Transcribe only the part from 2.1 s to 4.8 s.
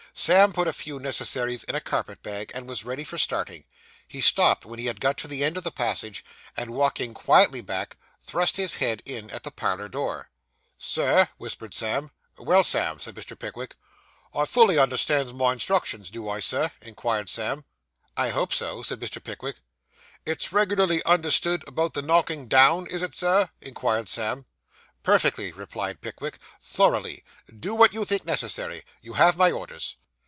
bag, and was ready for starting. He stopped when